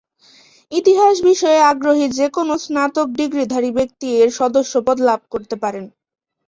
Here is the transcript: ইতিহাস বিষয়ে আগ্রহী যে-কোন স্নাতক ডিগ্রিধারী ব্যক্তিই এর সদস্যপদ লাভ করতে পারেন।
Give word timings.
ইতিহাস 0.71 1.15
বিষয়ে 1.23 1.59
আগ্রহী 1.71 2.05
যে-কোন 2.17 2.49
স্নাতক 2.63 3.07
ডিগ্রিধারী 3.19 3.69
ব্যক্তিই 3.77 4.15
এর 4.21 4.29
সদস্যপদ 4.39 4.97
লাভ 5.07 5.21
করতে 5.33 5.55
পারেন। 5.63 5.85